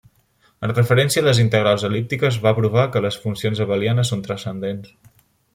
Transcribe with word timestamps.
En 0.67 0.71
referència 0.71 1.21
a 1.23 1.27
les 1.27 1.41
integrals 1.43 1.85
el·líptiques, 1.91 2.41
va 2.47 2.55
provar 2.63 2.87
que 2.97 3.05
les 3.07 3.21
funcions 3.27 3.65
abelianes 3.67 4.15
són 4.15 4.29
transcendents. 4.31 4.97